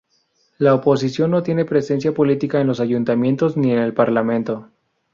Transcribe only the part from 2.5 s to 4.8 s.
en los ayuntamientos ni en el Parlamento.